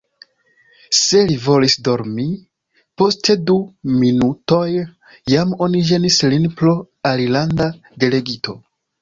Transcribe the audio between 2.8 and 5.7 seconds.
post du minutoj jam